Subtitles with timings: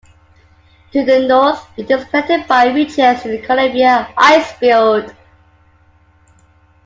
[0.93, 5.15] To the north it is connected by ridges to the Columbia Icefield.